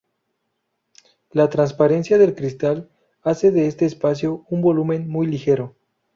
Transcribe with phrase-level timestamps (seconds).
[1.29, 2.89] La transparencia del cristal
[3.21, 5.75] hace de este espacio un volumen muy ligero.